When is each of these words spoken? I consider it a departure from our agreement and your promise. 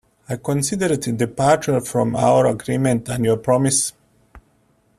I 0.27 0.35
consider 0.37 0.93
it 0.93 1.05
a 1.05 1.11
departure 1.11 1.79
from 1.79 2.15
our 2.15 2.47
agreement 2.47 3.07
and 3.07 3.23
your 3.23 3.37
promise. 3.37 3.93